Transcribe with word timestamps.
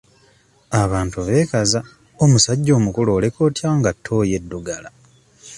Abantu 0.83 1.17
beekaza 1.27 1.79
omusajja 2.23 2.71
omukulu 2.79 3.09
oleka 3.17 3.39
otya 3.47 3.69
nga 3.77 3.91
ttooyi 3.95 4.31
eddugala? 4.39 4.89